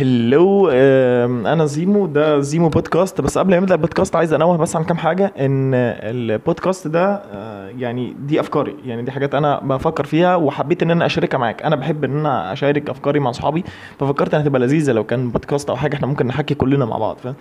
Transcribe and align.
هلو 0.00 0.70
آم، 0.72 1.46
أنا 1.46 1.66
زيمو 1.66 2.06
ده 2.06 2.40
زيمو 2.40 2.68
بودكاست. 2.68 3.20
بس 3.20 3.38
قبل 3.38 3.50
ما 3.50 3.60
نبدأ 3.60 3.74
البودكاست 3.74 4.16
عايز 4.16 4.32
أنوه 4.32 4.56
بس 4.56 4.76
عن 4.76 4.84
كام 4.84 4.96
حاجة. 4.96 5.32
إن 5.38 5.74
البودكاست 5.74 6.88
ده 6.88 7.14
آه، 7.14 7.68
يعني 7.78 8.16
دي 8.26 8.40
أفكاري. 8.40 8.76
يعني 8.86 9.02
دي 9.02 9.10
حاجات 9.10 9.34
أنا 9.34 9.60
بفكر 9.60 10.04
فيها 10.04 10.36
وحبيت 10.36 10.82
إن 10.82 10.90
أنا 10.90 11.06
أشاركها 11.06 11.38
معاك. 11.38 11.62
أنا 11.62 11.76
بحب 11.76 12.04
إن 12.04 12.18
أنا 12.18 12.52
أشارك 12.52 12.90
أفكاري 12.90 13.20
مع 13.20 13.30
اصحابي 13.30 13.64
ففكرت 14.00 14.34
انها 14.34 14.46
تبقى 14.46 14.60
لذيذة 14.60 14.92
لو 14.92 15.04
كان 15.04 15.30
بودكاست 15.30 15.70
أو 15.70 15.76
حاجة 15.76 15.94
إحنا 15.94 16.06
ممكن 16.06 16.26
نحكي 16.26 16.54
كلنا 16.54 16.84
مع 16.84 16.98
بعض 16.98 17.16
فاهم؟ 17.16 17.34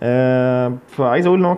آه، 0.00 0.72
فعايز 0.88 1.26
أقول 1.26 1.38
إن 1.38 1.44
هو 1.44 1.56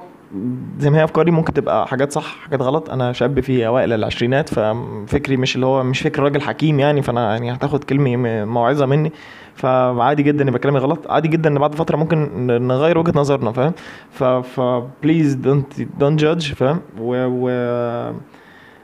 زي 0.78 0.90
ما 0.90 0.98
هي 0.98 1.04
أفكاري 1.04 1.30
ممكن 1.30 1.52
تبقى 1.52 1.86
حاجات 1.86 2.12
صح 2.12 2.36
حاجات 2.44 2.62
غلط. 2.62 2.90
أنا 2.90 3.12
شاب 3.12 3.40
في 3.40 3.66
أوائل 3.66 3.92
العشرينات 3.92 4.48
ففكري 4.48 5.36
مش 5.36 5.54
اللي 5.54 5.66
هو 5.66 5.82
مش 5.82 6.00
فكر 6.00 6.22
راجل 6.22 6.40
حكيم 6.40 6.80
يعني 6.80 7.02
فأنا 7.02 7.32
يعني 7.32 7.52
هتاخد 7.52 7.84
كلمة 7.84 8.44
موعظة 8.44 8.86
مني. 8.86 9.12
فعادي 9.54 10.22
جدا 10.22 10.44
يبقى 10.44 10.58
كلامي 10.58 10.78
غلط. 10.78 11.10
عادي 11.10 11.28
جدا 11.28 11.50
إن 11.50 11.58
بعد 11.58 11.74
فترة 11.74 11.96
ممكن 11.96 12.46
نغير 12.46 12.98
وجهة 12.98 13.12
نظرنا 13.16 13.52
فاهم؟ 13.52 13.72
ف 14.10 14.24
ف 14.24 14.60
please 15.02 15.34
don't 15.34 15.80
don't 15.98 16.20
judge 16.20 16.52
فاهم؟ 16.52 16.80
و, 17.00 17.26
و 17.26 17.48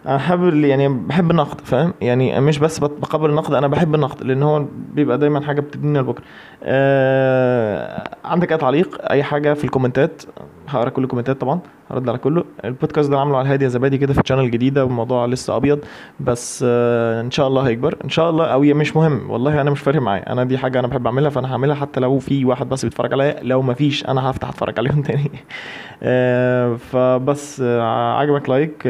أنا 0.06 0.18
حابب 0.18 0.54
يعني 0.64 0.88
بحب 0.88 1.30
النقد 1.30 1.60
فاهم؟ 1.60 1.94
يعني 2.00 2.40
مش 2.40 2.58
بس 2.58 2.78
بقبل 2.78 3.30
النقد 3.30 3.54
أنا 3.54 3.66
بحب 3.66 3.94
النقد 3.94 4.22
لأن 4.22 4.42
هو 4.42 4.64
بيبقى 4.94 5.18
دايما 5.18 5.40
حاجة 5.40 5.60
بتدينا 5.60 5.98
لبكرة. 5.98 6.24
آه 6.62 8.16
عندك 8.24 8.52
أي 8.52 8.58
تعليق؟ 8.58 9.10
أي 9.10 9.22
حاجة 9.22 9.54
في 9.54 9.64
الكومنتات؟ 9.64 10.22
هقرا 10.70 10.90
كل 10.90 11.04
الكومنتات 11.04 11.40
طبعا 11.40 11.60
هرد 11.90 12.08
على 12.08 12.18
كله. 12.18 12.44
البودكاست 12.64 13.10
ده 13.10 13.18
عامله 13.18 13.36
على 13.36 13.46
الهادي 13.46 13.64
يا 13.64 13.68
زبادي 13.68 13.98
كده 13.98 14.12
في 14.14 14.22
channel 14.22 14.50
جديدة 14.50 14.84
والموضوع 14.84 15.26
لسه 15.26 15.56
أبيض. 15.56 15.78
بس 16.20 16.64
آه 16.68 17.20
إن 17.20 17.30
شاء 17.30 17.46
الله 17.48 17.62
هيكبر. 17.62 17.96
إن 18.04 18.08
شاء 18.10 18.30
الله 18.30 18.44
أو 18.46 18.60
مش 18.60 18.96
مهم. 18.96 19.30
والله 19.30 19.60
أنا 19.60 19.70
مش 19.70 19.80
فارق 19.80 20.00
معايا. 20.02 20.32
أنا 20.32 20.44
دي 20.44 20.58
حاجة 20.58 20.78
أنا 20.78 20.86
بحب 20.86 21.06
أعملها 21.06 21.30
فأنا 21.30 21.52
هعملها 21.52 21.74
حتى 21.74 22.00
لو 22.00 22.18
في 22.18 22.44
واحد 22.44 22.68
بس 22.68 22.84
بيتفرج 22.84 23.12
عليا. 23.12 23.36
لو 23.42 23.62
ما 23.62 23.74
فيش 23.74 24.06
أنا 24.08 24.30
هفتح 24.30 24.48
أتفرج 24.48 24.78
عليهم 24.78 25.02
تاني. 25.08 25.30
آه 26.02 26.74
فبس 26.76 27.60
آه 27.64 28.12
عجبك 28.18 28.48
like 28.48 28.82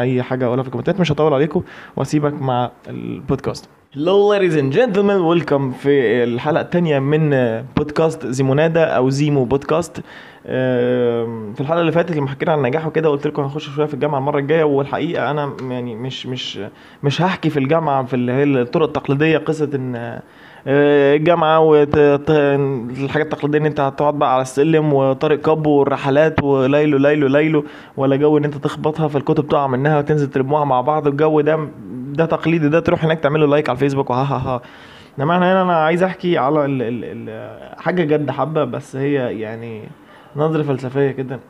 أي 0.00 0.22
حاجة 0.22 0.44
أقولها 0.46 0.62
في 0.62 0.68
الكومنتات 0.68 1.00
مش 1.00 1.12
هطول 1.12 1.34
عليكم 1.34 1.62
وأسيبك 1.96 2.42
مع 2.42 2.70
البودكاست. 2.88 3.68
Hello 3.96 4.18
ladies 4.34 4.54
and 4.62 4.72
gentlemen 4.78 5.20
welcome 5.32 5.74
في 5.82 6.24
الحلقة 6.24 6.60
التانية 6.60 6.98
من 6.98 7.30
بودكاست 7.76 8.26
زيمونادا 8.26 8.84
أو 8.84 9.10
زيمو 9.10 9.44
بودكاست. 9.44 10.00
في 10.46 11.60
الحلقة 11.60 11.80
اللي 11.80 11.92
فاتت 11.92 12.16
لما 12.16 12.28
حكينا 12.28 12.52
عن 12.52 12.58
النجاح 12.58 12.86
وكده 12.86 13.08
قلت 13.08 13.26
لكم 13.26 13.42
هنخش 13.42 13.70
شوية 13.70 13.86
في 13.86 13.94
الجامعة 13.94 14.18
المرة 14.18 14.38
الجاية. 14.38 14.64
والحقيقة 14.64 15.30
أنا 15.30 15.52
يعني 15.70 15.94
مش 15.94 16.26
مش 16.26 16.60
مش 17.02 17.22
هحكي 17.22 17.50
في 17.50 17.58
الجامعة 17.58 18.04
في 18.04 18.14
اللي 18.14 18.32
هي 18.32 18.42
الطرق 18.42 18.86
التقليدية 18.86 19.38
قصة 19.38 19.70
إن 19.74 20.20
آه، 20.68 21.14
الجامعة 21.16 21.60
والحاجات 21.60 23.26
التقليدية 23.26 23.58
إن 23.58 23.66
أنت 23.66 23.80
هتقعد 23.80 24.14
بقى 24.14 24.32
على 24.32 24.42
السلم 24.42 24.92
وطارق 24.92 25.40
كابو 25.40 25.70
والرحلات 25.70 26.42
وليلو 26.42 26.98
ليلو 26.98 27.26
ليلو 27.26 27.64
ولا 27.96 28.16
جو 28.16 28.38
إن 28.38 28.44
أنت 28.44 28.54
تخبطها 28.54 29.08
في 29.08 29.18
الكتب 29.18 29.48
تقع 29.48 29.66
منها 29.66 29.98
وتنزل 29.98 30.30
تلموها 30.30 30.64
مع 30.64 30.80
بعض. 30.80 31.06
الجو 31.06 31.40
ده 31.40 31.68
ده 32.12 32.26
تقليدي 32.26 32.68
ده 32.68 32.80
تروح 32.80 33.04
هناك 33.04 33.20
تعمل 33.20 33.40
له 33.40 33.46
like 33.46 33.68
على 33.68 33.76
الفيسبوك 33.76 34.10
وها 34.10 34.22
ها 34.24 34.36
ها. 34.54 34.60
إنما 35.18 35.36
أنا 35.36 35.52
هنا 35.52 35.62
أنا 35.62 35.76
عايز 35.76 36.02
أحكي 36.02 36.38
على 36.38 36.64
ال 36.64 36.82
ال 36.82 37.04
ال 37.04 37.80
حاجة 37.80 38.04
جد 38.04 38.30
حبه 38.30 38.64
بس 38.64 38.96
هي 38.96 39.40
يعني 39.40 39.82
نظرة 40.36 40.62
فلسفية 40.62 41.10
كده. 41.10 41.40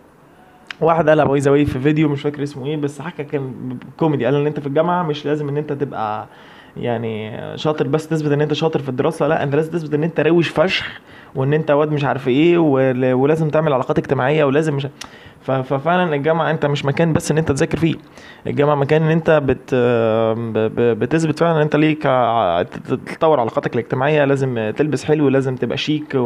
واحد 0.81 1.09
قالها 1.09 1.25
باي 1.25 1.67
في 1.67 1.79
فيديو 1.79 2.09
مش 2.09 2.23
فاكر 2.23 2.42
اسمه 2.42 2.67
إيه 2.67 2.77
بس 2.77 3.01
حكى 3.01 3.25
كان 3.25 3.79
كوميدي. 3.98 4.25
قال 4.25 4.34
إن 4.34 4.47
أنت 4.47 4.61
في 4.61 4.67
الجامعة 4.67 5.03
مش 5.03 5.27
لازم 5.27 5.48
إن 5.48 5.56
أنت 5.56 5.73
تبقى 5.73 6.27
يعني 6.77 7.41
شاطر 7.59 7.89
بس 7.89 8.09
تثبت 8.09 8.33
إن 8.33 8.41
أنت 8.41 8.53
شاطر 8.53 8.81
في 8.81 8.89
الدراسة 8.89 9.29
لأ 9.29 9.42
أنت 9.42 9.55
لازم 9.55 9.73
تثبت 9.73 9.95
إن 9.95 10.03
أنت 10.05 10.20
روش 10.20 10.48
فشخ 10.48 11.01
وإن 11.34 11.52
أنت 11.55 11.70
واد 11.70 11.92
مش 11.92 12.05
عارف 12.05 12.28
إيه 12.28 12.58
ول- 12.58 13.12
ولازم 13.12 13.48
تعمل 13.48 13.72
علاقات 13.72 13.98
اجتماعية 13.98 14.44
ولازم 14.44 14.74
مش 14.74 14.86
ففعلا 15.42 16.14
الجامعة 16.14 16.50
أنت 16.50 16.66
مش 16.66 16.84
مكان 16.84 17.12
بس 17.12 17.30
إن 17.30 17.38
أنت 17.38 17.52
تذاكر 17.52 17.78
فيه. 17.78 17.94
الجامعة 18.46 18.74
مكان 18.74 19.02
إن 19.02 19.11
أنت 19.11 19.30
بت 19.45 19.74
بتثبت 20.78 21.39
فعلا 21.39 21.56
إن 21.56 21.61
أنت 21.61 21.77
ليك 21.77 22.02
تطور 23.18 23.40
علاقاتك 23.40 23.74
الاجتماعية 23.74 24.24
لازم 24.24 24.73
تلبس 24.77 25.05
حلو 25.05 25.28
لازم 25.28 25.56
تبقى 25.56 25.77
شيك 25.78 26.14
و- 26.14 26.18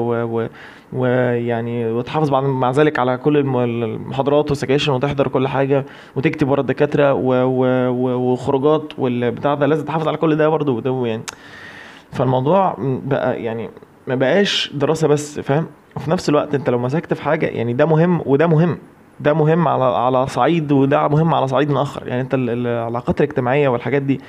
و- 0.42 0.48
ويعني 0.92 1.90
وتحافظ 1.92 2.30
بعد 2.30 2.42
مع 2.44 2.70
ذلك 2.70 2.98
على 2.98 3.16
كل 3.16 3.36
الم- 3.36 3.56
المحاضرات 3.56 4.50
والسكاشن 4.50 4.92
وتحضر 4.92 5.28
كل 5.28 5.48
حاجة 5.48 5.84
وتكتب 6.16 6.48
ورا 6.48 6.60
الدكاترة 6.60 7.12
و- 7.14 7.44
و- 7.44 7.88
و- 7.90 8.32
وخروجات 8.32 8.92
والبتاع 8.98 9.54
ده 9.54 9.66
لازم 9.66 9.84
تحافظ 9.84 10.08
على 10.08 10.16
كل 10.16 10.36
ده 10.36 10.48
برضه. 10.48 11.06
يعني 11.06 11.22
فالموضوع 12.12 12.74
بقى 12.78 13.42
يعني 13.42 13.70
ما 14.06 14.14
بقاش 14.14 14.70
دراسة 14.74 15.08
بس 15.08 15.40
فاهم؟ 15.40 15.66
وفي 15.96 16.10
نفس 16.10 16.28
الوقت 16.28 16.54
انت 16.54 16.70
لو 16.70 16.78
مسكت 16.78 17.14
في 17.14 17.22
حاجة 17.22 17.46
يعني 17.46 17.72
ده 17.72 17.86
مهم 17.86 18.22
وده 18.26 18.46
مهم. 18.46 18.78
ده 19.20 19.34
مهم 19.34 19.68
على 19.68 19.84
على 19.84 20.26
صعيد 20.26 20.72
وده 20.72 21.08
مهم 21.08 21.34
على 21.34 21.48
صعيد 21.48 21.70
آخر. 21.72 22.06
يعني 22.08 22.20
انت 22.20 22.34
ال- 22.34 22.50
العلاقات 22.50 23.20
الاجتماعية 23.20 23.68
والحاجات 23.68 24.02
دي 24.02 24.20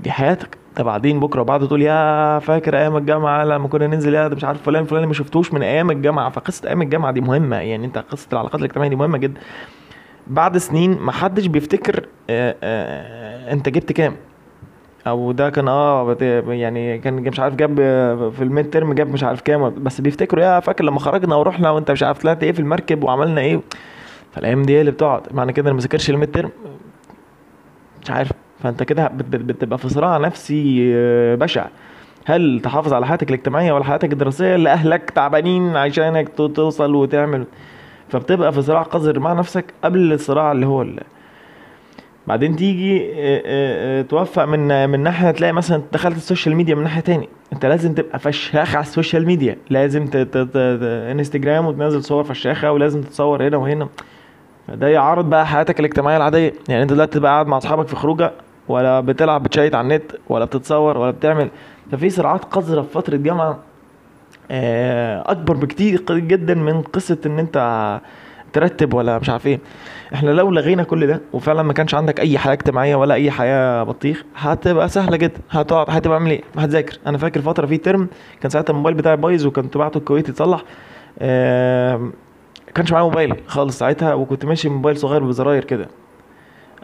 دي 0.00 0.10
حياتك. 0.10 0.58
ده 0.76 0.84
بعدين 0.84 1.20
بكرة 1.20 1.40
وبعده 1.40 1.66
تقول 1.66 1.82
يا 1.82 2.38
فاكر 2.38 2.76
أيام 2.78 2.96
الجامعة 2.96 3.44
لما 3.44 3.68
كنا 3.68 3.86
ننزل 3.86 4.14
يا 4.14 4.28
ده 4.28 4.36
مش 4.36 4.44
عارف 4.44 4.62
فلان 4.62 4.84
فلان 4.84 5.04
ما 5.04 5.12
شفتوش 5.12 5.52
من 5.52 5.62
أيام 5.62 5.90
الجامعة. 5.90 6.30
فقصة 6.30 6.68
أيام 6.68 6.82
الجامعة 6.82 7.12
دي 7.12 7.20
مهمة. 7.20 7.56
يعني 7.56 7.86
انت 7.86 7.98
قصة 7.98 8.28
العلاقات 8.32 8.60
الاجتماعية 8.60 8.90
دي 8.90 8.96
مهمة 8.96 9.18
جدا. 9.18 9.40
بعد 10.26 10.58
سنين 10.58 10.98
ما 11.00 11.12
حدش 11.12 11.46
بيفتكر 11.46 12.06
آه، 12.30 12.56
آه، 12.62 13.52
انت 13.52 13.68
جبت 13.68 13.92
كام. 13.92 14.16
أو 15.06 15.32
ده 15.32 15.50
كان 15.50 15.68
آه 15.68 16.16
يعني 16.48 16.98
كان 16.98 17.14
مش 17.14 17.40
عارف 17.40 17.54
جاب 17.54 17.74
في 18.36 18.42
ال 18.42 18.70
midterm 18.70 18.92
جاب 18.92 19.12
مش 19.12 19.24
عارف 19.24 19.40
كام 19.40 19.70
بس 19.84 20.00
بيفتكروا 20.00 20.44
يا 20.44 20.60
فاكر 20.60 20.84
لما 20.84 20.98
خرجنا 20.98 21.36
ورحنا 21.36 21.70
وانت 21.70 21.90
مش 21.90 22.02
عارف 22.02 22.18
طلعت 22.22 22.42
إيه 22.42 22.52
في 22.52 22.60
المركب 22.60 23.04
وعملنا 23.04 23.40
إيه؟ 23.40 23.60
فالأيام 24.32 24.62
دي 24.62 24.80
اللي 24.80 24.90
بتقعد. 24.90 25.22
معنى 25.34 25.52
كده 25.52 25.66
أنا 25.66 25.74
ما 25.74 25.80
ذاكرش 25.80 26.10
ال 26.10 26.30
midterm. 26.30 26.50
مش 28.02 28.10
عارف. 28.10 28.32
فأنت 28.62 28.82
كده 28.82 29.08
بت- 29.08 29.24
بت- 29.24 29.40
بتبقى 29.54 29.78
في 29.78 29.88
صراع 29.88 30.16
نفسي 30.18 30.92
آه، 30.94 31.34
بشع. 31.34 31.66
هل 32.24 32.60
تحافظ 32.64 32.92
على 32.92 33.06
حياتك 33.06 33.28
الاجتماعية 33.28 33.72
ولا 33.72 33.84
حياتك 33.84 34.12
الدراسية؟ 34.12 34.54
اللي 34.54 34.70
أهلك 34.70 35.10
تعبانين 35.10 35.76
عشانك 35.76 36.28
تو- 36.28 36.46
توصل 36.46 36.94
وتعمل. 36.94 37.44
فبتبقى 38.08 38.52
في 38.52 38.62
صراع 38.62 38.82
قذر 38.82 39.18
مع 39.18 39.32
نفسك 39.32 39.64
قبل 39.84 40.12
الصراع 40.12 40.52
اللي 40.52 40.66
هو 40.66 40.82
اللي 40.82 41.02
بعدين 42.26 42.56
تيجي 42.56 43.12
آه، 43.12 43.12
آه، 43.16 44.00
آه، 44.00 44.02
توفق 44.02 44.44
من 44.44 44.88
من 44.88 45.00
ناحية 45.00 45.30
تلاقي 45.30 45.52
مثلا 45.52 45.82
دخلت 45.92 46.16
ال 46.16 46.22
social 46.22 46.56
media 46.56 46.74
من 46.74 46.82
ناحية 46.82 47.00
تاني. 47.00 47.28
انت 47.52 47.66
لازم 47.66 47.94
تبقى 47.94 48.18
فشاخ 48.18 48.74
على 48.74 48.82
ال 48.82 48.88
social 48.88 49.26
media. 49.26 49.56
لازم 49.70 50.08
انستجرام 50.14 51.66
وتنزل 51.66 52.04
صور 52.04 52.24
فشاخة 52.24 52.72
ولازم 52.72 53.00
تتصور 53.00 53.48
هنا 53.48 53.56
وهنا. 53.56 53.88
فده 54.68 54.88
يعارض 54.88 55.30
بقى 55.30 55.46
حياتك 55.46 55.80
الاجتماعية 55.80 56.16
العادية. 56.16 56.52
يعني 56.68 56.82
انت 56.82 56.92
دلوقتي 56.92 57.18
تبقى 57.18 57.32
قاعد 57.32 57.46
مع 57.46 57.56
اصحابك 57.56 57.86
في 57.86 57.96
خروجة 57.96 58.32
ولا 58.68 59.00
بتلعب 59.00 59.42
بتشيت 59.42 59.74
على 59.74 59.84
النت 59.84 60.12
ولا 60.28 60.44
بتتصور 60.44 60.98
ولا 60.98 61.10
بتعمل. 61.10 61.50
ففي 61.92 62.10
صراعات 62.10 62.44
قذرة 62.44 62.82
في 62.82 62.88
فترة 62.88 63.16
جامعة 63.16 63.58
أكبر 65.30 65.56
بكتير 65.56 66.04
جدا 66.10 66.54
من 66.54 66.82
قصة 66.82 67.18
إن 67.26 67.38
أنت 67.38 67.56
ترتب 68.52 68.94
ولا 68.94 69.18
مش 69.18 69.30
عارف 69.30 69.46
إيه. 69.46 69.60
إحنا 70.14 70.30
لو 70.30 70.50
لغينا 70.50 70.82
كل 70.82 71.06
ده 71.06 71.20
وفعلا 71.32 71.62
ما 71.62 71.72
كانش 71.72 71.94
عندك 71.94 72.20
أي 72.20 72.38
حياة 72.38 72.52
اجتماعية 72.52 72.96
ولا 72.96 73.14
أي 73.14 73.30
حياة 73.30 73.82
بطيخ 73.82 74.24
هتبقى 74.36 74.88
سهلة 74.88 75.16
جدا. 75.16 75.40
هتقعد 75.50 75.86
هتبقى 75.90 76.18
عامل 76.18 76.30
إيه؟ 76.30 76.42
هتذاكر. 76.58 76.98
أنا 77.06 77.18
فاكر 77.18 77.40
فترة 77.40 77.66
في 77.66 77.76
term 77.76 78.08
كان 78.40 78.50
ساعتها 78.50 78.70
الموبايل 78.72 78.96
بتاعي 78.96 79.16
بايظ 79.16 79.46
وكنت 79.46 79.76
بعته 79.76 79.98
الكويت 79.98 80.28
يتصلح. 80.28 80.62
آم، 81.22 82.12
كانش 82.74 82.92
معايا 82.92 83.04
موبايل 83.04 83.34
خالص 83.46 83.78
ساعتها 83.78 84.14
وكنت 84.14 84.44
ماشي 84.44 84.68
بموبايل 84.68 84.96
صغير 84.96 85.24
بزراير 85.24 85.64
كده. 85.64 85.88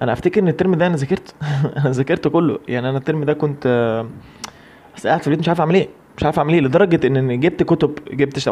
أنا 0.02 0.12
أفتكر 0.12 0.40
إن 0.40 0.48
ال 0.48 0.53
term 0.53 0.74
ده 0.74 0.86
أنا 0.86 0.96
ذاكرت 0.96 1.34
أنا 1.78 1.90
ذاكرته 1.90 2.30
كله. 2.30 2.58
يعني 2.68 2.88
أنا 2.90 2.98
ال 2.98 3.03
term 3.03 3.24
ده 3.24 3.32
كنت 3.32 3.62
آه، 3.66 4.06
بس 4.96 5.06
قاعد 5.06 5.20
في 5.20 5.26
البيت 5.26 5.40
مش 5.40 5.48
عارف 5.48 5.60
أعمل 5.60 5.74
إيه. 5.74 5.88
مش 6.18 6.24
عارف 6.24 6.38
أعمل 6.38 6.54
إيه 6.54 6.60
لدرجة 6.60 7.06
إن 7.06 7.40
جبت 7.40 7.62
كتب 7.62 7.98
جبت 8.12 8.38
ش- 8.38 8.48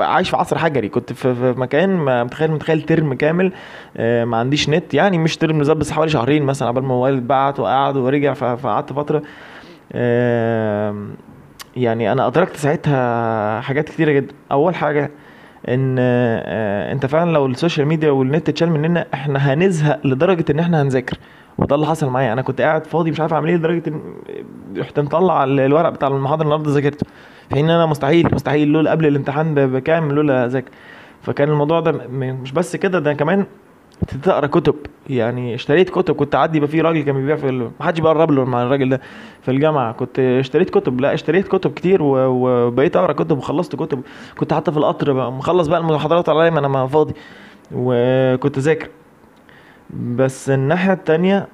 عايش 0.00 0.30
في 0.30 0.36
عصر 0.36 0.58
حجري. 0.58 0.88
كنت 0.88 1.12
في, 1.12 1.54
مكان 1.56 1.96
ما 1.96 2.24
متخيل 2.24 2.50
متخيل 2.50 2.82
term 2.82 3.14
كامل 3.14 3.52
آه، 3.96 4.24
ما 4.24 4.36
عنديش 4.36 4.68
نت. 4.68 4.94
يعني 4.94 5.18
مش 5.18 5.36
term 5.36 5.58
بالظبط 5.58 5.76
بس 5.76 5.90
حوالي 5.92 6.10
شهرين 6.10 6.42
مثلا 6.42 6.68
قبل 6.68 6.80
ما 6.80 6.86
الموبايل 6.86 7.16
اتبعت 7.16 7.60
وقعد 7.60 7.96
ورجع 7.96 8.32
فقعدت 8.34 8.92
فترة. 8.92 9.22
يعني 11.76 12.12
أنا 12.12 12.26
أدركت 12.26 12.56
ساعتها 12.56 13.60
حاجات 13.60 13.88
كتيرة 13.88 14.12
جدا 14.12 14.34
أول 14.52 14.74
حاجة 14.74 15.10
إن 15.68 15.96
آه، 15.98 16.92
أنت 16.92 17.06
فعلا 17.06 17.30
لو 17.30 17.46
ال 17.46 17.52
social 17.52 17.86
media 17.86 18.10
والنت 18.10 18.48
اتشال 18.48 18.70
مننا 18.70 19.06
إحنا 19.14 19.52
هنزهق 19.54 20.06
لدرجة 20.06 20.44
إن 20.50 20.58
إحنا 20.58 20.82
هنذاكر. 20.82 21.16
وده 21.58 21.74
اللي 21.74 21.86
حصل 21.86 22.08
معايا. 22.08 22.32
أنا 22.32 22.42
كنت 22.42 22.60
قاعد 22.60 22.86
فاضي 22.86 23.10
مش 23.10 23.20
عارف 23.20 23.32
أعمل 23.34 23.48
إيه 23.48 23.56
لدرجة 23.56 23.82
إن 23.88 24.00
رحت 24.76 25.00
مطلع 25.00 25.44
ال- 25.44 25.60
الورق 25.60 25.88
بتاع 25.88 26.08
المحاضره 26.08 26.44
النهارده 26.44 26.70
ذاكرته. 26.70 27.06
في 27.48 27.54
حين 27.54 27.64
إن 27.64 27.70
أنا 27.70 27.86
مستحيل 27.86 28.28
مستحيل. 28.32 28.68
لولا 28.68 28.90
قبل 28.90 29.06
الامتحان 29.06 29.54
بكام 29.54 30.12
لولا 30.12 30.46
أذاكر. 30.46 30.70
فكان 31.22 31.48
الموضوع 31.48 31.80
ده 31.80 31.92
مش 32.10 32.52
بس 32.52 32.76
كده 32.76 32.98
ده 32.98 33.12
كمان 33.12 33.46
اقرا 34.26 34.46
كتب. 34.46 34.74
يعني 35.10 35.54
اشتريت 35.54 35.90
كتب. 35.90 36.14
كنت 36.14 36.34
أعدي 36.34 36.56
يبقى 36.58 36.68
في 36.68 36.80
راجل 36.80 37.02
كان 37.02 37.14
بيبيع 37.14 37.36
في. 37.36 37.50
ما 37.50 37.70
حدش 37.80 38.00
بيقرب 38.00 38.30
له 38.30 38.44
مع 38.44 38.62
الراجل 38.62 38.88
ده 38.88 39.00
في 39.42 39.50
الجامعة. 39.50 39.92
كنت 39.92 40.18
اشتريت 40.18 40.70
كتب. 40.70 41.00
لا 41.00 41.14
اشتريت 41.14 41.48
كتب 41.48 41.72
كتير. 41.72 41.98
وبقيت 42.02 42.96
أقرأ 42.96 43.12
كتب 43.12 43.38
وخلصت 43.38 43.76
كتب. 43.76 44.00
كنت 44.38 44.52
حتى 44.54 44.72
في 44.72 44.78
القطر 44.78 45.12
بقى. 45.12 45.32
مخلص 45.32 45.66
بقى 45.66 45.80
المحاضرات 45.80 46.28
عليا 46.28 46.50
ما 46.50 46.58
أنا 46.58 46.68
ما 46.68 46.86
فاضي. 46.86 47.14
وكنت 47.72 48.58
ذاكر 48.58 48.88
بس 49.92 50.50
الناحية 50.50 50.92
التانية 50.92 51.48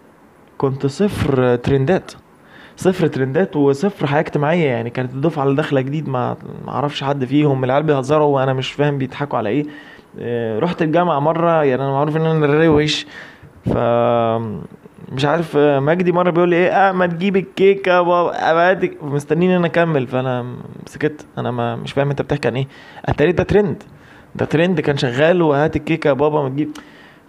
كنت 0.59 0.87
صفر 0.87 1.57
ترندات. 1.57 2.13
صفر 2.77 3.07
ترندات 3.07 3.57
وصفر 3.57 4.07
حياة 4.07 4.21
اجتماعية 4.21 4.67
يعني 4.67 4.91
كانت 4.91 5.15
الدفعه 5.15 5.45
اللي 5.45 5.57
داخله 5.57 5.81
جديد 5.81 6.09
ما 6.09 6.37
ما 6.67 6.73
أعرفش 6.73 7.05
حد 7.05 7.25
فيهم 7.25 7.65
العيال 7.65 7.83
بيهزروا 7.83 8.27
وأنا 8.37 8.53
مش 8.53 8.73
فاهم 8.73 8.99
بيضحكوا 8.99 9.39
على 9.39 9.49
إيه. 9.49 9.67
آه، 10.21 10.59
رحت 10.59 10.83
الجامعة 10.83 11.19
مرة 11.21 11.65
يعني 11.65 11.83
أنا 11.83 11.91
معروف 11.93 12.17
إن 12.17 12.27
أنا 12.27 12.47
روش 12.47 13.07
ف 13.67 13.79
مش 15.13 15.25
عارف 15.25 15.57
آه، 15.57 15.81
مجدي 15.81 16.13
مرة 16.13 16.31
بيقول 16.31 16.49
لي 16.49 16.57
إيه 16.57 16.69
آه 16.71 16.93
ما 16.93 17.07
تجيب 17.07 17.37
الكيكة 17.37 17.93
يا 17.93 18.01
بابا 18.01 18.51
أبعدك. 18.51 19.03
مستنيني 19.03 19.57
أنا 19.57 19.67
أكمل. 19.67 20.07
فأنا 20.07 20.47
سكت. 20.87 21.27
أنا 21.39 21.51
ما 21.51 21.77
مش 21.77 21.93
فاهم 21.93 22.11
أنت 22.11 22.23
بتحكي 22.23 22.49
عن 22.49 22.57
إيه. 22.57 22.67
أتاري 23.07 23.33
ده 23.33 23.43
ترند. 23.43 23.83
ده 24.35 24.45
ترند 24.45 24.81
كان 24.81 24.97
شغال 24.97 25.43
وهات 25.43 25.77
الكيكة 25.77 26.09
يا 26.09 26.13
بابا 26.13 26.43
ما 26.43 26.49
تجيب. 26.49 26.71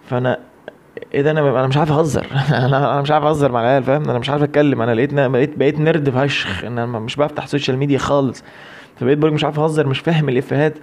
فأنا 0.10 0.40
إيه 1.14 1.22
ده 1.22 1.32
أنا 1.32 1.40
أنا 1.60 1.68
مش 1.68 1.78
عارف 1.78 1.92
اهزر. 1.92 2.26
أنا 2.66 2.94
أنا 2.94 3.02
مش 3.02 3.12
عارف 3.12 3.26
اهزر 3.26 3.52
مع 3.52 3.62
العيال 3.62 3.84
فاهم؟ 3.84 4.10
أنا 4.10 4.20
مش 4.20 4.30
عارف 4.30 4.44
اتكلم. 4.44 4.82
أنا 4.82 4.96
لقيت 4.96 5.14
بقيت 5.14 5.58
بقيت 5.58 5.80
nerd 5.80 6.10
فشخ. 6.10 6.64
ان 6.64 6.80
أنا 6.80 7.00
مش 7.00 7.16
بفتح 7.16 7.48
social 7.48 7.78
media 7.78 7.98
خالص. 7.98 8.44
فبقيت 8.96 9.18
بقول 9.18 9.34
مش 9.34 9.44
عارف 9.44 9.60
اهزر 9.60 9.88
مش 9.88 10.00
فاهم 10.00 10.30
الإفيهات. 10.30 10.78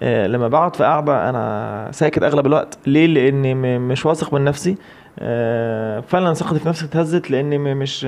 آه، 0.00 0.26
لما 0.26 0.48
بقعد 0.48 0.76
في 0.76 0.84
قعده 0.84 1.28
أنا 1.30 1.88
ساكت 1.92 2.22
أغلب 2.22 2.46
الوقت. 2.46 2.78
ليه؟ 2.86 3.06
لأني 3.06 3.54
مش 3.78 4.06
واثق 4.06 4.34
من 4.34 4.44
نفسي. 4.44 4.76
آه، 5.18 6.00
فعلا 6.00 6.34
ثقتي 6.34 6.58
في 6.58 6.68
نفسي 6.68 6.84
اتهزت 6.84 7.30
لأني 7.30 7.58
مش 7.58 8.06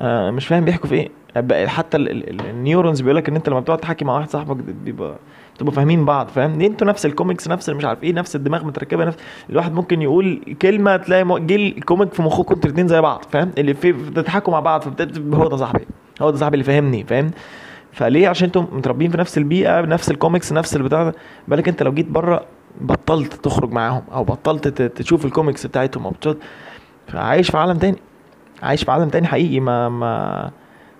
آه، 0.00 0.30
مش 0.30 0.46
فاهم 0.46 0.64
بيحكوا 0.64 0.88
في 0.88 0.94
إيه. 0.94 1.66
حتى 1.66 1.96
ال- 1.96 2.10
ال- 2.10 2.30
ال- 2.30 2.50
ال 2.50 2.56
neurons 2.56 3.00
بيقول 3.00 3.16
لك 3.16 3.28
إن 3.28 3.36
أنت 3.36 3.48
لما 3.48 3.60
بتقعد 3.60 3.78
تحكي 3.78 4.04
مع 4.04 4.14
واحد 4.14 4.30
صاحبك 4.30 4.56
بيبقى 4.56 5.16
بتبقوا 5.58 5.74
فاهمين 5.74 6.04
بعض 6.04 6.28
فاهم؟ 6.28 6.60
أنتوا 6.60 6.86
نفس 6.86 7.06
الكوميكس 7.06 7.48
نفس 7.48 7.68
مش 7.70 7.84
عارف 7.84 8.02
إيه 8.04 8.12
نفس 8.12 8.36
الدماغ 8.36 8.64
متركبة 8.64 9.04
نفس 9.04 9.18
الواحد 9.50 9.72
ممكن 9.72 10.02
يقول 10.02 10.56
كلمة 10.62 10.96
تلاقي 10.96 11.24
م- 11.24 11.38
جه 11.46 11.56
ال 11.56 11.66
comic 11.66 12.14
في 12.14 12.22
مخكم 12.22 12.54
أنتوا 12.54 12.68
الاثنين 12.68 12.88
زي 12.88 13.00
بعض 13.00 13.24
فاهم؟ 13.30 13.50
اللي 13.58 13.74
في 13.74 13.92
بتضحكوا 13.92 14.52
مع 14.52 14.60
بعض 14.60 14.84
هو 15.34 15.48
ده 15.48 15.56
صاحبي 15.56 15.86
هو 16.22 16.30
ده 16.30 16.36
صاحبي 16.36 16.54
اللي 16.54 16.64
فاهمني 16.64 17.04
فاهم؟ 17.04 17.30
فليه؟ 17.92 18.28
عشان 18.28 18.46
أنتم 18.46 18.66
متربيين 18.72 19.10
في 19.10 19.18
نفس 19.18 19.38
البيئة 19.38 19.80
نفس 19.80 20.10
الكوميكس 20.10 20.52
نفس 20.52 20.76
البتاع 20.76 21.04
ده. 21.04 21.14
بالك 21.48 21.68
انت 21.68 21.82
لو 21.82 21.92
جيت 21.92 22.06
بره 22.08 22.44
بطلت 22.80 23.34
تخرج 23.34 23.72
معاهم 23.72 24.02
أو 24.12 24.24
بطلت 24.24 24.68
تشوف 24.82 25.24
الكوميكس 25.24 25.66
بتاعتهم 25.66 26.04
أو 26.04 26.10
بتشوف 26.10 26.36
فعايش 27.08 27.50
في 27.50 27.56
عالم 27.58 27.78
تاني 27.78 27.96
عايش 28.62 28.84
في 28.84 28.90
عالم 28.90 29.08
تاني 29.08 29.26
حقيقي 29.26 29.60
ما 29.60 29.88
ما 29.88 30.50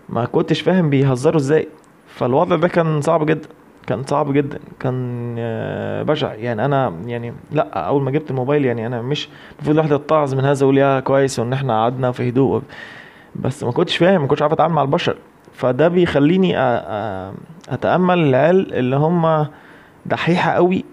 ما 0.08 0.24
كنتش 0.24 0.60
فاهم 0.60 0.90
بيهزروا 0.90 1.36
إزاي. 1.40 1.68
فالوضع 2.06 2.56
ده 2.56 2.68
كان 2.68 3.00
صعب 3.00 3.26
جدا. 3.26 3.48
كان 3.88 4.02
صعب 4.04 4.32
جدا 4.32 4.58
كان 4.80 5.34
آه، 5.38 6.02
بشع. 6.02 6.34
يعني 6.34 6.64
أنا 6.64 6.92
يعني 7.06 7.32
لا 7.52 7.68
أول 7.88 8.02
ما 8.02 8.10
جبت 8.10 8.30
الموبايل 8.30 8.64
يعني 8.64 8.86
أنا 8.86 9.02
مش 9.02 9.28
المفروض 9.56 9.78
الواحد 9.78 9.92
يتعظ 9.92 10.34
من 10.34 10.44
هذا 10.44 10.66
ويقول 10.66 10.78
يا 10.78 11.00
كويس 11.00 11.38
وإن 11.38 11.52
إحنا 11.52 11.82
قعدنا 11.82 12.12
في 12.12 12.28
هدوء. 12.28 12.62
بس 13.36 13.64
ما 13.64 13.72
كنتش 13.72 13.96
فاهم 13.96 14.20
ما 14.20 14.26
كنتش 14.26 14.42
عارف 14.42 14.52
أتعامل 14.52 14.74
مع 14.74 14.82
البشر. 14.82 15.16
فده 15.52 15.88
بيخليني 15.88 16.52
أ- 16.52 16.56
أ- 16.56 17.72
أتأمل 17.72 18.18
العيال 18.18 18.74
اللي 18.74 18.96
هم 18.96 19.46
دحيحة 20.06 20.50
قوي 20.50 20.84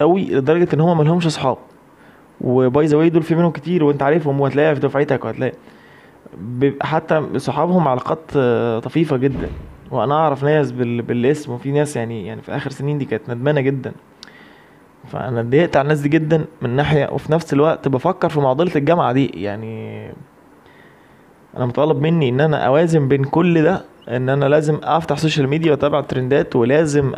قوي 0.00 0.24
لدرجة 0.34 0.68
إن 0.74 0.80
هم 0.80 0.98
مالهمش 0.98 1.26
أصحاب. 1.26 1.56
وباي 2.40 2.86
ذا 2.86 2.96
واي 2.96 3.08
دول 3.10 3.22
في 3.22 3.34
منهم 3.34 3.50
كتير 3.50 3.84
وأنت 3.84 4.02
عارفهم 4.02 4.40
وهتلاقيها 4.40 4.74
في 4.74 4.80
دفعتك 4.80 5.24
وهتلاقي. 5.24 5.52
حتى 6.82 7.38
صحابهم 7.38 7.88
علاقات 7.88 8.20
آه، 8.36 8.78
طفيفة 8.78 9.16
جدا. 9.16 9.48
وأنا 9.90 10.14
أعرف 10.14 10.44
ناس 10.44 10.72
بال... 10.72 11.02
بالاسم 11.02 11.52
وفي 11.52 11.72
ناس 11.72 11.96
يعني 11.96 12.26
يعني 12.26 12.42
في 12.42 12.56
آخر 12.56 12.70
سنين 12.70 12.98
دي 12.98 13.04
كانت 13.04 13.30
ندمانة 13.30 13.60
جدا. 13.60 13.92
فأنا 15.06 15.40
اتضايقت 15.40 15.76
على 15.76 15.84
الناس 15.84 16.00
دي 16.00 16.08
جدا 16.08 16.44
من 16.62 16.70
ناحية 16.70 17.08
وفي 17.12 17.32
نفس 17.32 17.52
الوقت 17.52 17.88
بفكر 17.88 18.28
في 18.28 18.40
معضلة 18.40 18.72
الجامعة 18.76 19.12
دي. 19.12 19.26
يعني 19.26 20.06
أنا 21.56 21.66
مطالب 21.66 22.02
مني 22.02 22.28
إن 22.28 22.40
أنا 22.40 22.66
أوازن 22.66 23.08
بين 23.08 23.24
كل 23.24 23.62
ده 23.62 23.84
إن 24.08 24.28
أنا 24.28 24.44
لازم 24.44 24.80
أفتح 24.82 25.18
social 25.18 25.48
media 25.48 25.70
وأتابع 25.70 25.98
الترندات 25.98 26.56
ولازم 26.56 27.12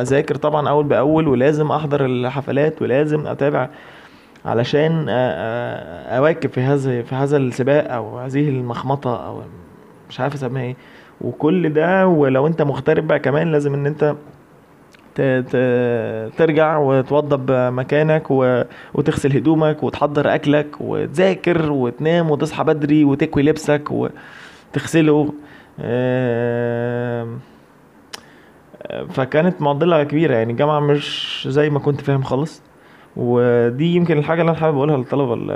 أذاكر 0.00 0.34
طبعا 0.34 0.68
أول 0.68 0.84
بأول 0.84 1.28
ولازم 1.28 1.72
أحضر 1.72 2.06
الحفلات 2.06 2.82
ولازم 2.82 3.26
أتابع 3.26 3.68
علشان 4.44 5.06
أواكب 6.08 6.50
في 6.50 6.60
هذا 6.60 7.02
في 7.02 7.14
هذا 7.14 7.36
السباق 7.36 7.92
أو 7.92 8.18
هذه 8.18 8.48
المخمطة 8.48 9.26
أو 9.26 9.42
مش 10.08 10.20
عارف 10.20 10.34
اسميها 10.34 10.62
إيه. 10.62 10.76
وكل 11.20 11.72
ده 11.72 12.06
ولو 12.06 12.46
انت 12.46 12.62
مغترب 12.62 13.06
بقى 13.06 13.18
كمان 13.18 13.52
لازم 13.52 13.74
ان 13.74 13.86
انت 13.86 14.14
ترجع 16.36 16.78
وتوضب 16.78 17.50
مكانك. 17.50 18.30
وتغسل 18.94 19.36
هدومك 19.36 19.82
وتحضر 19.82 20.34
أكلك 20.34 20.66
وتذاكر 20.80 21.72
وتنام 21.72 22.30
وتصحى 22.30 22.64
بدري 22.64 23.04
وتكوي 23.04 23.42
لبسك 23.42 23.88
وتغسله. 23.90 25.32
فكانت 29.10 29.62
معضلة 29.62 30.04
كبيرة 30.04 30.34
يعني. 30.34 30.52
الجامعة 30.52 30.80
مش 30.80 31.48
زي 31.50 31.70
ما 31.70 31.78
كنت 31.78 32.00
فاهم 32.00 32.22
خالص. 32.22 32.62
ودي 33.18 33.94
يمكن 33.94 34.18
الحاجة 34.18 34.40
اللي 34.40 34.50
أنا 34.50 34.58
حابب 34.60 34.76
أقولها 34.76 34.96
للطلبة 34.96 35.34
ال- 35.34 35.50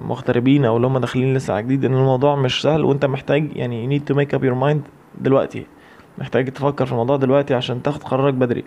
المغتربين 0.00 0.64
أو 0.64 0.76
اللي 0.76 0.86
هم 0.86 0.98
داخلين 0.98 1.34
لسه 1.34 1.54
على 1.54 1.62
جديد 1.62 1.84
إن 1.84 1.94
الموضوع 1.94 2.36
مش 2.36 2.62
سهل 2.62 2.84
وأنت 2.84 3.04
محتاج 3.04 3.56
يعني 3.56 3.86
you 3.86 4.00
need 4.00 4.12
to 4.12 4.16
make 4.18 4.38
up 4.38 4.42
your 4.42 4.62
mind 4.64 4.78
دلوقتي. 5.20 5.66
محتاج 6.18 6.52
تفكر 6.52 6.86
في 6.86 6.92
الموضوع 6.92 7.16
دلوقتي 7.16 7.54
عشان 7.54 7.82
تاخد 7.82 8.02
قرارك 8.02 8.34
بدري. 8.34 8.64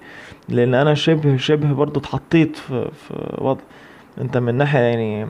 لأن 0.49 0.73
أنا 0.73 0.93
شبه 0.93 1.37
شبه 1.37 1.73
برضو 1.73 1.99
اتحطيت 1.99 2.55
في 2.55 2.89
في 2.91 3.37
وضع. 3.41 3.61
أنت 4.21 4.37
من 4.37 4.55
ناحية 4.55 4.79
يعني 4.79 5.27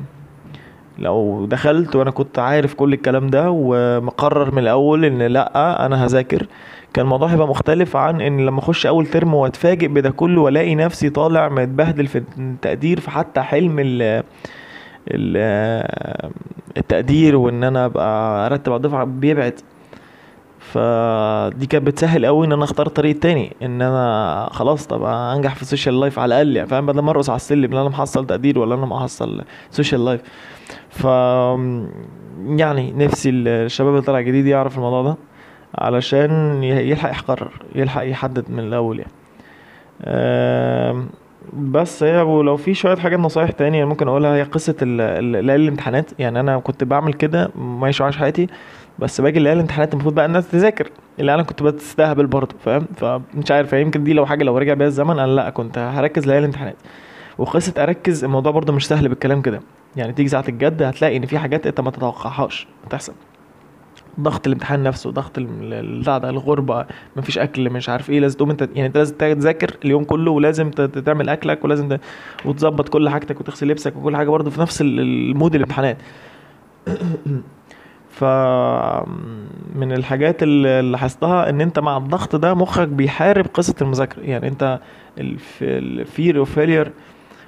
لو 0.99 1.45
دخلت 1.45 1.95
وأنا 1.95 2.11
كنت 2.11 2.39
عارف 2.39 2.73
كل 2.73 2.93
الكلام 2.93 3.27
ده 3.29 3.45
ومقرر 3.51 4.51
من 4.51 4.59
الأول 4.59 5.05
إن 5.05 5.21
لأ 5.21 5.85
أنا 5.85 6.05
هذاكر 6.05 6.47
كان 6.93 7.05
الموضوع 7.05 7.27
هيبقى 7.27 7.47
مختلف 7.47 7.95
عن 7.95 8.21
إن 8.21 8.45
لما 8.45 8.59
أخش 8.59 8.85
أول 8.85 9.05
ترم 9.07 9.33
وأتفاجئ 9.33 9.87
بده 9.87 10.09
كله 10.09 10.41
وألاقي 10.41 10.75
نفسي 10.75 11.09
طالع 11.09 11.49
متبهدل 11.49 12.07
في 12.07 12.23
التقدير 12.39 12.99
في 12.99 13.11
حتى 13.11 13.41
حلم 13.41 13.79
ال 13.79 14.23
ال- 15.11 15.87
التقدير 16.77 17.35
وإن 17.35 17.63
أنا 17.63 17.85
أبقى 17.85 18.45
أرتب 18.45 18.71
على 18.71 18.77
الدفعه 18.77 19.03
بيبعد. 19.03 19.53
فدي 20.73 21.65
كانت 21.65 21.87
بتسهل 21.87 22.25
قوي 22.25 22.45
إن 22.47 22.51
أنا 22.51 22.63
أختار 22.63 22.87
طريق 22.87 23.19
تاني 23.19 23.55
إن 23.61 23.81
أنا 23.81 24.49
خلاص 24.51 24.87
طب 24.87 25.03
أنجح 25.03 25.55
في 25.55 25.61
ال 25.61 25.67
social 25.67 25.99
life 25.99 26.19
على 26.19 26.35
الأقل 26.35 26.55
يعني 26.55 26.69
فاهم؟ 26.69 26.85
بدل 26.85 26.99
ما 26.99 27.11
أرقص 27.11 27.29
على 27.29 27.35
السلم 27.35 27.73
لا 27.73 27.81
أنا 27.81 27.89
محصل 27.89 28.25
تقدير 28.27 28.59
ولا 28.59 28.75
أنا 28.75 28.85
محصل 28.85 29.43
social 29.71 30.05
life 30.05 30.21
ف 30.89 31.03
يعني 32.59 32.91
نفسي 32.91 33.29
الشباب 33.29 33.93
اللي 33.93 34.01
طالع 34.05 34.21
جديد 34.21 34.45
يعرف 34.45 34.77
الموضوع 34.77 35.01
ده 35.03 35.17
علشان 35.77 36.63
يلحق 36.63 37.09
يقرر 37.09 37.51
يلحق 37.75 38.03
يحدد 38.09 38.51
من 38.51 38.59
الأول 38.59 38.99
يعني. 38.99 39.11
بس 41.53 42.03
هي 42.03 42.21
ولو 42.21 42.57
في 42.57 42.73
شوية 42.73 42.95
حاجات 42.95 43.19
نصايح 43.19 43.51
تانية 43.51 43.85
ممكن 43.85 44.07
أقولها 44.07 44.35
هي 44.35 44.43
قصة 44.43 44.75
الامتحانات. 44.81 46.11
يعني 46.19 46.39
أنا 46.39 46.59
كنت 46.59 46.83
بعمل 46.83 47.13
كده 47.13 47.49
ماشي 47.55 48.03
عايش 48.03 48.17
حياتي. 48.17 48.47
بس 48.99 49.21
باجي 49.21 49.39
ليالي 49.39 49.53
الامتحانات 49.53 49.93
المفروض 49.93 50.15
بقى 50.15 50.25
الناس 50.25 50.51
تذاكر. 50.51 50.89
اللي 51.19 51.33
أنا 51.33 51.43
كنت 51.43 51.63
بستهبل 51.63 52.27
برضه 52.27 52.55
فاهم؟ 52.65 52.85
فمش 52.97 53.51
عارف 53.51 53.73
يمكن 53.73 54.03
دي 54.03 54.13
لو 54.13 54.25
حاجة 54.25 54.43
لو 54.43 54.57
رجع 54.57 54.73
بيها 54.73 54.87
الزمن 54.87 55.19
أنا 55.19 55.31
لأ 55.31 55.49
كنت 55.49 55.77
هركز 55.77 56.25
ليالي 56.25 56.39
الامتحانات. 56.39 56.75
وقصه 57.37 57.73
أركز 57.83 58.23
الموضوع 58.23 58.51
برضه 58.51 58.73
مش 58.73 58.87
سهل 58.87 59.09
بالكلام 59.09 59.41
كده. 59.41 59.61
يعني 59.95 60.13
تيجي 60.13 60.29
ساعة 60.29 60.45
الجد 60.49 60.83
هتلاقي 60.83 61.17
إن 61.17 61.25
في 61.25 61.37
حاجات 61.37 61.67
أنت 61.67 61.81
ما 61.81 61.91
تتوقعهاش 61.91 62.67
هتحصل 62.85 63.13
ضغط 64.19 64.47
الامتحان 64.47 64.83
نفسه 64.83 65.11
ضغط 65.11 65.31
بتاع 65.39 66.17
الغربة 66.17 66.85
مفيش 67.15 67.37
أكل 67.37 67.69
مش 67.69 67.89
عارف 67.89 68.09
إيه 68.09 68.19
لازم 68.19 68.37
تقوم 68.37 68.49
أنت 68.49 68.61
يعني 68.75 68.87
أنت 68.87 68.97
لازم 68.97 69.15
تذاكر 69.17 69.77
اليوم 69.85 70.03
كله 70.03 70.31
ولازم 70.31 70.71
تعمل 71.05 71.29
أكلك 71.29 71.65
ولازم 71.65 71.97
وتظبط 72.45 72.89
كل 72.89 73.09
حاجتك 73.09 73.39
وتغسل 73.39 73.67
لبسك 73.67 73.95
وكل 73.95 74.15
حاجة 74.15 74.29
برضه 74.29 74.49
في 74.49 74.61
نفس 74.61 74.81
ال- 74.81 74.99
ال 74.99 75.10
mood 75.10 75.55
الامتحانات. 75.55 75.97
ف 78.19 78.23
من 79.75 79.91
الحاجات 79.91 80.43
اللي 80.43 80.81
لاحظتها 80.81 81.49
إن 81.49 81.61
أنت 81.61 81.79
مع 81.79 81.97
الضغط 81.97 82.35
ده 82.35 82.53
مخك 82.53 82.87
بيحارب 82.87 83.45
قصة 83.53 83.75
المذاكرة. 83.81 84.21
يعني 84.21 84.47
أنت 84.47 84.79
ال 85.17 85.41
fear 85.41 86.37
of 86.37 86.51
failure 86.51 86.91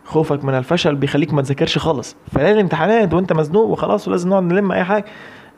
خوفك 0.05 0.45
من 0.45 0.53
الفشل 0.53 0.95
بيخليك 0.95 1.33
ما 1.33 1.41
تذاكرش 1.41 1.77
خالص. 1.77 2.15
فلاقي 2.31 2.53
الامتحانات 2.53 3.13
وأنت 3.13 3.33
مزنوق 3.33 3.65
وخلاص 3.69 4.07
ولازم 4.07 4.29
نقعد 4.29 4.43
نلم 4.43 4.71
أي 4.71 4.83
حاجة. 4.83 5.05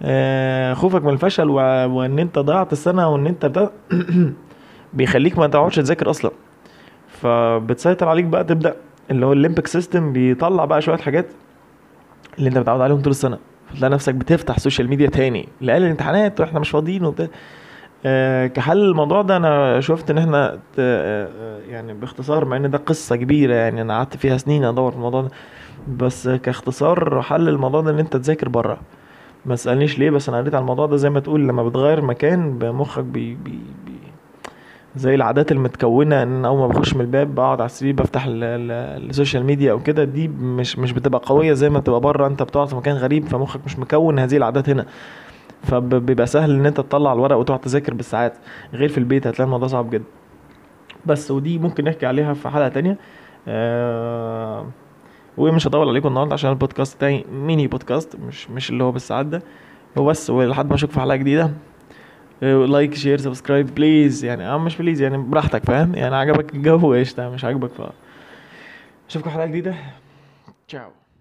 آه، 0.02 0.74
خوفك 0.74 1.04
من 1.04 1.14
الفشل. 1.14 1.50
وإن 1.50 2.20
أنت 2.20 2.40
ضيعت 2.40 2.74
السنة 2.74 3.10
وإن 3.10 3.28
أنت 3.28 3.46
بتا... 3.46 3.72
بيخليك 4.94 5.38
ما 5.38 5.48
تقعدش 5.48 5.76
تذاكر 5.76 6.10
أصلا. 6.10 6.32
فبتسيطر 7.08 8.10
عليك 8.10 8.26
بقى 8.26 8.44
تبدأ 8.44 8.76
اللي 9.12 9.26
هو 9.26 9.34
ال 9.34 9.39
limbic 9.39 9.68
system 9.68 10.14
بيطلع 10.14 10.66
بقى 10.66 10.82
شوية 10.82 10.98
حاجات 10.98 11.26
اللي 12.38 12.50
أنت 12.50 12.58
متعود 12.58 12.82
عليهم 12.82 13.02
طول 13.02 13.12
السنة. 13.12 13.51
فتلاقي 13.76 13.92
نفسك 13.92 14.16
بتفتح 14.16 14.60
social 14.60 14.88
media 14.90 15.10
تاني. 15.10 15.48
لقال 15.62 15.84
الامتحانات 15.84 16.40
وإحنا 16.40 16.60
مش 16.60 16.70
فاضيين 16.70 17.06
وبتاع. 17.06 17.28
آه 18.06 18.48
كحل 18.48 18.78
الموضوع 18.78 19.22
ده 19.22 19.38
أنا 19.38 19.80
شفت 19.80 20.10
إن 20.12 20.18
إحنا 20.18 20.54
آه 20.54 20.58
آه، 20.80 21.60
يعني 21.70 21.94
باختصار 21.94 22.46
مع 22.46 22.58
إن 22.58 22.70
ده 22.70 22.78
قصة 22.78 23.16
كبيرة 23.16 23.54
يعني 23.56 23.82
أنا 23.82 23.98
قعدت 23.98 24.18
فيها 24.18 24.38
سنين 24.38 24.64
أدور 24.64 24.92
في 24.92 24.98
الموضوع 24.98 25.22
ده. 25.22 25.30
بس 25.98 26.28
كاختصار 26.30 27.22
حل 27.22 27.50
الموضوع 27.50 27.82
ده 27.82 27.92
إن 27.92 28.00
أنت 28.00 28.18
تذاكر 28.18 28.50
بره 28.50 28.78
ما 29.46 29.56
تسألنيش 29.56 30.00
ليه 30.00 30.10
بس 30.10 30.30
أنا 30.30 30.38
قريت 30.38 30.54
على 30.56 30.62
الموضوع 30.62 30.86
ده 30.86 30.96
زي 30.98 31.10
ما 31.10 31.20
تقول 31.20 31.48
لما 31.48 31.64
بتغير 31.64 32.02
مكان 32.06 32.58
بمخك 32.58 33.04
بي 33.04 33.36
بي 33.36 33.52
بي 33.52 33.60
زي 34.96 35.16
العادات 35.16 35.52
المتكونة 35.52 36.24
إن 36.24 36.46
أول 36.46 36.60
ما 36.60 36.68
بخش 36.68 36.94
من 36.94 37.02
الباب 37.02 37.36
بقعد 37.36 37.62
على 37.62 37.66
السرير 37.66 37.94
بفتح 37.94 38.26
ال- 38.26 38.44
ال- 38.44 39.10
ال 39.10 39.15
social 39.15 39.44
media 39.46 39.72
أو 39.72 39.80
كده 39.84 40.04
دي 40.04 40.28
مش 40.28 40.80
مش 40.80 40.92
بتبقى 40.92 41.22
قوية 41.26 41.54
زي 41.54 41.70
ما 41.70 41.80
بتبقى 41.80 42.00
بره. 42.00 42.28
أنت 42.28 42.44
بتقعد 42.44 42.68
في 42.68 42.76
مكان 42.76 42.96
غريب 42.96 43.26
فمخك 43.28 43.60
مش 43.66 43.80
مكون 43.80 44.20
هذه 44.20 44.38
العادات 44.38 44.70
هنا. 44.70 44.86
فبيبقى 45.64 46.28
سهل 46.28 46.52
إن 46.52 46.66
أنت 46.66 46.78
تطلع 46.78 47.14
الورق 47.14 47.38
وتقعد 47.38 47.60
تذاكر 47.60 47.94
بالساعات. 47.94 48.34
غير 48.74 48.90
في 48.90 48.98
البيت 48.98 49.28
هتلاقي 49.28 49.46
الموضوع 49.48 49.68
صعب 49.68 49.90
جدا. 49.90 50.04
بس 51.06 51.32
ودي 51.32 51.58
ممكن 51.60 51.84
نحكي 51.84 52.06
عليها 52.06 52.34
في 52.34 52.50
حلقة 52.50 52.68
تانية. 52.68 52.98
آه 53.48 54.66
ومش 55.38 55.68
هطول 55.68 55.90
عليكم 55.90 56.08
النهارده 56.08 56.34
عشان 56.34 56.50
البودكاست 56.50 56.98
بتاعي 56.98 57.26
mini 57.34 57.68
podcast 57.68 58.16
مش 58.28 58.50
مش 58.50 58.70
اللي 58.70 58.84
هو 58.84 58.92
بالساعات 58.92 59.26
ده. 59.26 59.42
وبس 59.98 60.30
ولحد 60.30 60.70
ما 60.70 60.76
أشوفكم 60.76 60.94
في 60.94 61.00
حلقة 61.00 61.16
جديدة. 61.16 61.52
like 62.42 62.94
share 62.94 63.18
subscribe 63.18 63.76
please 63.76 64.26
يعني 64.26 64.48
آه 64.48 64.58
مش 64.58 64.78
please 64.78 65.02
يعني 65.02 65.18
براحتك 65.18 65.66
فاهم؟ 65.66 65.96
يعني 65.96 66.16
عجبك 66.16 66.56
الجو 66.56 66.94
قشطة 66.94 67.30
مش 67.30 67.44
عاجبك 67.46 67.70
ف 67.72 67.82
أشوفكم 69.10 69.30
حلقة 69.30 69.46
جديدة. 69.46 69.76
تشاو 70.68 70.90